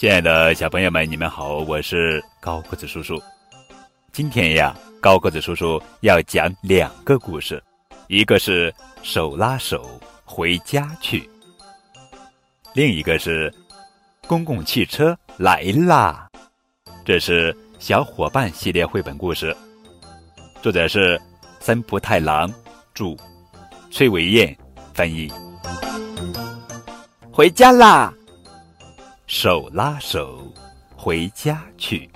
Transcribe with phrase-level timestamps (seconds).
[0.00, 3.22] 亲爱的小朋友们，你们好，我是高个子叔叔。
[4.12, 7.62] 今天呀，高个子叔叔要讲两个故事，
[8.08, 11.28] 一个是手拉手回家去，
[12.72, 13.52] 另一个是
[14.26, 16.30] 公共汽车来啦。
[17.04, 19.54] 这是小伙伴系列绘本故事，
[20.62, 21.20] 作者是
[21.60, 22.50] 森浦太郎，
[22.94, 23.14] 著，
[23.90, 24.56] 崔维燕
[24.94, 25.30] 翻译。
[27.30, 28.10] 回家啦！
[29.32, 30.42] 手拉手
[30.96, 32.10] 回家去。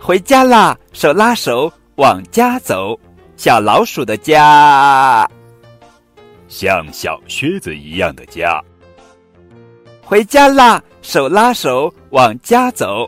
[0.00, 0.74] 回家啦！
[0.94, 2.98] 手拉手往家走。
[3.36, 5.30] 小老鼠的家，
[6.48, 8.58] 像小靴子一样的家。
[10.02, 10.82] 回家啦！
[11.02, 13.06] 手拉手往家走。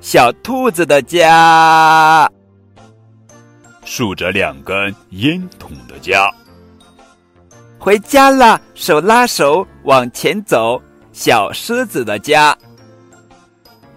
[0.00, 2.28] 小兔子的家，
[3.84, 6.28] 竖着两根烟筒的家。
[7.78, 8.60] 回家啦！
[8.74, 10.82] 手拉手往前走。
[11.12, 12.56] 小狮子的家，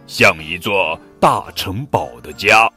[0.05, 2.69] 像一座大城堡的家。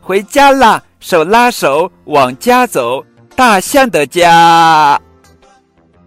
[0.00, 0.82] 回家啦！
[1.00, 3.04] 手拉手往家走。
[3.36, 5.00] 大象的家，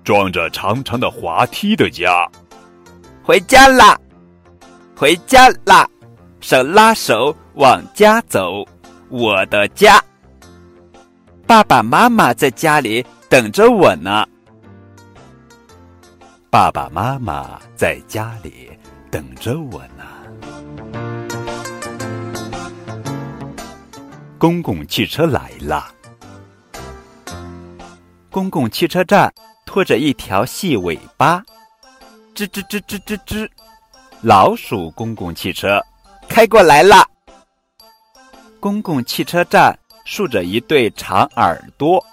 [0.03, 2.29] 装着长长的滑梯的家。
[3.23, 3.99] 回家啦！
[4.95, 5.87] 回家啦！
[6.41, 8.63] 手拉手往家走。
[9.09, 10.03] 我的家，
[11.47, 13.05] 爸爸妈妈在家里。
[13.29, 14.27] 等着我呢，
[16.53, 18.69] 爸爸妈妈在家里
[19.09, 20.05] 等着我呢。
[24.37, 25.91] 公共汽车来了，
[28.29, 29.33] 公共汽车站
[29.65, 31.43] 拖着一条细尾巴，
[32.35, 33.49] 吱吱吱吱吱吱，
[34.21, 35.83] 老鼠公共汽车
[36.29, 37.03] 开过来了。
[38.59, 42.05] 公共汽车站竖着一对长耳朵。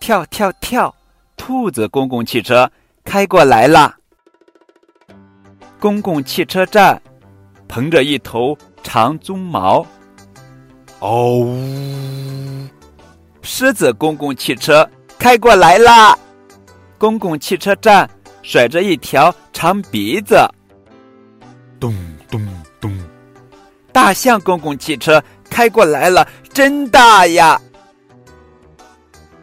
[0.00, 0.94] 跳跳跳！
[1.36, 2.70] 兔子公共汽车
[3.08, 3.96] 开过来了。
[5.80, 7.00] 公共汽车站
[7.66, 9.86] 蓬着一头长鬃毛。
[10.98, 12.68] 哦呜！
[13.40, 14.86] 狮子公共汽车
[15.18, 16.14] 开过来啦。
[16.98, 18.08] 公共汽车站
[18.42, 20.36] 甩着一条长鼻子。
[21.80, 21.94] 咚
[22.30, 22.46] 咚
[22.78, 22.94] 咚！
[23.90, 27.58] 大象公共汽车开过来了，真大呀！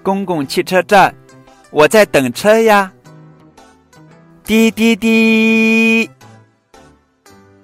[0.04, 1.16] 公共汽车站，
[1.72, 2.92] 我在等车呀。
[4.45, 6.07] 滴滴滴，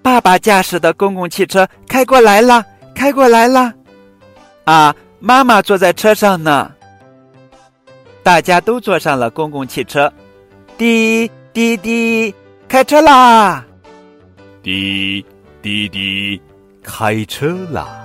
[0.02, 2.66] 爸爸驾驶的公共汽车开过来了，
[2.96, 3.72] 开过来了。
[4.64, 6.72] 啊，妈妈坐在车上呢。
[8.24, 10.12] 大家都坐上了公共汽车，
[10.76, 12.34] 滴滴滴，
[12.68, 13.64] 开车啦！
[14.64, 15.24] 滴
[15.62, 16.42] 滴滴，
[16.82, 18.04] 开车啦！